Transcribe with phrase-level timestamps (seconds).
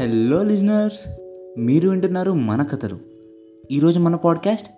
[0.00, 0.98] Hello listeners
[1.58, 2.98] మీరు వింటున్నారు మన కథలు.
[3.70, 4.68] ఈరోజు మన పాడ్కాస్ట్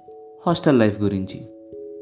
[0.46, 1.41] హాస్టల్ లైఫ్ గురించి.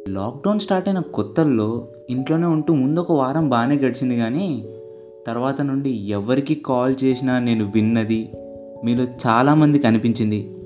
[0.08, 4.68] లాక్డౌన్ స్టార్ట్ అయిన కొత్తల్లో ఇంట్లోనే ఉంటూ ముందు ఒక వారం బాగానే గడిచింది కానీ
[5.26, 8.30] తర్వాత నుండి ఎవరికి కాల్ చేసినా నేను విన్నది
[8.84, 10.56] మీలో చాలామంది కనిపించింది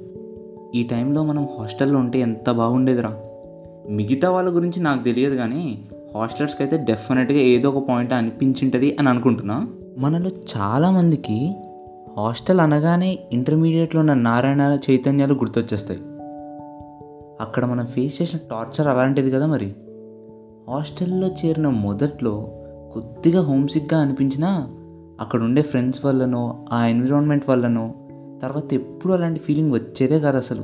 [0.74, 3.22] ఈ టైంలో మనం హాస్టల్లో ఉంటే ఎంత బాగుండేదిరా.
[3.88, 9.68] మిగతా వాళ్ళ గురించి నాకు తెలియదు కానీ హాస్టల్స్కి అయితే డెఫినెట్గా ఏదో ఒక పాయింట్ అనిపించింటుంది అని అనుకుంటున్నా.
[9.98, 11.54] మనలో చాలామందికి
[12.18, 16.00] హాస్టల్ అనగానే ఇంటర్మీడియట్లో ఉన్న నారాయణ చైతన్యాలు గుర్తొచ్చేస్తాయి.
[17.40, 19.74] అక్కడ మనం ఫేస్ చేసిన టార్చర్ అలాంటిది కదా మరి?
[20.70, 22.48] హాస్టల్లో చేరిన మొదట్లో
[22.92, 24.68] కొద్దిగా హోమ్సిక్గా అనిపించినా
[25.20, 27.94] అక్కడ ఉండే ఫ్రెండ్స్ వల్లనో ఆ ఎన్విరాన్మెంట్ వల్లనో
[28.42, 30.62] తర్వాత ఎప్పుడు అలాంటి ఫీలింగ్ వచ్చేదే కాదు అసలు.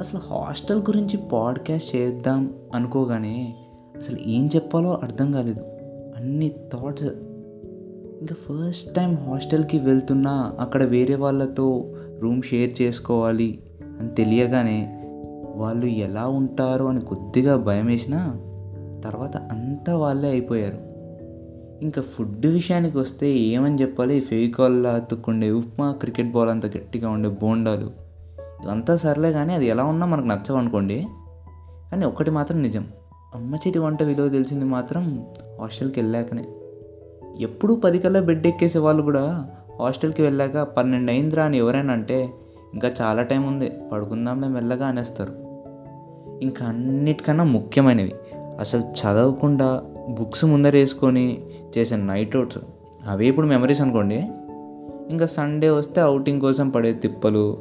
[0.00, 3.54] అసలు హాస్టల్ గురించి పాడ్కాస్ట్ చేద్దాం అనుకోగానే
[3.96, 5.60] అసలు ఏం చెప్పాలో అర్థం కాలేదు.
[6.16, 7.04] అన్ని థాట్స్
[8.24, 13.58] ఇంకా ఫస్ట్ టైం హాస్టల్కి వెళ్తున్నా అక్కడ వేరే వాళ్ళతో రూమ్ షేర్ చేసుకోవాలి
[14.00, 14.98] అని తెలియగానే
[15.54, 18.36] వాళ్ళు ఎలా ఉంటారో అని కొద్దిగా భయం వేసినా
[19.04, 20.78] తర్వాత అంతా వాళ్ళే అయిపోయారు.
[21.82, 24.20] ఇంకా ఫుడ్ విషయానికి వస్తే ఏమని చెప్పాలి?
[24.20, 27.90] ఫెవికాల్లో అతుక్కుండే ఉప్మా క్రికెట్ బాల్ అంత గట్టిగా ఉండే బోండాలు.
[28.64, 31.06] ఇవంతా సర్లే కానీ అది ఎలా ఉన్నా మనకు నచ్చవనుకోండి
[31.92, 32.86] కానీ ఒక్కటి మాత్రం నిజం.
[33.34, 35.26] అమ్మ చేతి వంట విలువ తెలిసింది మాత్రం
[35.60, 36.46] హాస్టల్కి వెళ్ళాకనే.
[37.40, 39.48] ఎప్పుడూ పది కల్లా బెడ్ ఎక్కేసే వాళ్ళు కూడా
[39.80, 42.30] హాస్టల్కి వెళ్ళాక పన్నెండు అయిందిరా అని ఎవరైనా అంటే
[42.74, 45.32] ఇంకా చాలా టైం ఉంది పడుకుందాంలే మెల్లగా అనేస్తారు.
[46.42, 48.12] ఇంకా అన్నిటికన్నా ముఖ్యమైనవి
[48.58, 51.42] అసలు చదవకుండా బుక్స్ ముందర వేసుకొని
[51.78, 52.58] చేసే నైట్ అవుట్స్
[53.06, 54.16] అవే ఇప్పుడు మెమరీస్ అనుకోండి.
[55.10, 57.58] ఇంకా సండే వస్తే అవుటింగ్ కోసం పడే తిప్పలు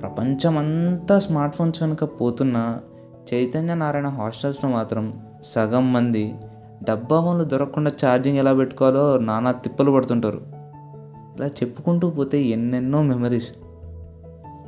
[0.00, 2.78] ప్రపంచమంతా స్మార్ట్ ఫోన్స్ వెనుక పోతున్న
[3.34, 6.34] చైతన్య నారాయణ హాస్టల్స్లో మాత్రం సగం మంది
[6.82, 10.40] డబ్బా వాళ్ళు దొరకకుండా ఛార్జింగ్ ఎలా పెట్టుకోవాలో నానా తిప్పలు పడుతుంటారు.
[11.36, 13.54] ఇలా చెప్పుకుంటూ పోతే ఎన్నెన్నో మెమరీస్.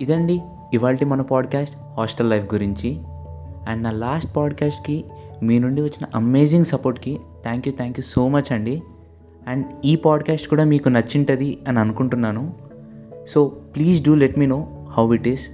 [0.00, 0.40] ఇదండి
[0.74, 3.00] ఇవాళ మన పాడ్కాస్ట్ హాస్టల్ లైఫ్ గురించి.
[3.68, 5.04] అండ్ నా లాస్ట్ పాడ్కాస్ట్కి
[5.42, 8.82] మీ నుండి వచ్చిన amazing సపోర్ట్కి thank you thank you so much అండి.
[9.48, 12.48] అండ్ ఈ పాడ్కాస్ట్ కూడా మీకు నచ్చింటుంది అని అనుకుంటున్నాను.
[13.28, 15.50] So please do let me know how it is.